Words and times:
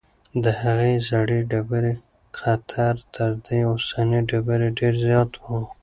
د 0.43 0.45
هغې 0.61 0.93
زړې 1.09 1.39
ډبرې 1.51 1.93
قطر 2.37 2.93
تر 3.15 3.31
دې 3.45 3.59
اوسنۍ 3.71 4.19
ډبرې 4.29 4.67
ډېر 4.79 4.93
زیات 5.05 5.31
و. 5.35 5.43